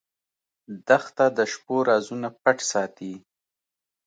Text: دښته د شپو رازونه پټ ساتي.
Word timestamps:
دښته 0.87 1.25
د 1.37 1.39
شپو 1.51 1.75
رازونه 1.89 2.27
پټ 2.41 2.57
ساتي. 2.71 3.13